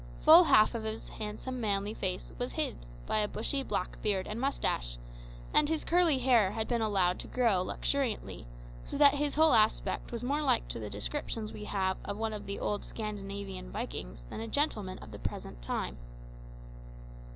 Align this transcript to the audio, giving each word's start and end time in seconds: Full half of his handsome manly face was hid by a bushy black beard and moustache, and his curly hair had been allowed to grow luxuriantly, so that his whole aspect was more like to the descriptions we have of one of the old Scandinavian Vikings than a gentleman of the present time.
Full 0.25 0.45
half 0.45 0.73
of 0.73 0.83
his 0.83 1.09
handsome 1.09 1.61
manly 1.61 1.93
face 1.93 2.33
was 2.39 2.53
hid 2.53 2.75
by 3.05 3.19
a 3.19 3.27
bushy 3.27 3.61
black 3.61 4.01
beard 4.01 4.25
and 4.25 4.41
moustache, 4.41 4.97
and 5.53 5.69
his 5.69 5.83
curly 5.83 6.17
hair 6.17 6.53
had 6.53 6.67
been 6.67 6.81
allowed 6.81 7.19
to 7.19 7.27
grow 7.27 7.61
luxuriantly, 7.61 8.47
so 8.83 8.97
that 8.97 9.13
his 9.13 9.35
whole 9.35 9.53
aspect 9.53 10.11
was 10.11 10.23
more 10.23 10.41
like 10.41 10.67
to 10.69 10.79
the 10.79 10.89
descriptions 10.89 11.53
we 11.53 11.65
have 11.65 11.99
of 12.03 12.17
one 12.17 12.33
of 12.33 12.47
the 12.47 12.57
old 12.59 12.83
Scandinavian 12.83 13.69
Vikings 13.71 14.23
than 14.31 14.39
a 14.39 14.47
gentleman 14.47 14.97
of 15.03 15.11
the 15.11 15.19
present 15.19 15.61
time. 15.61 15.97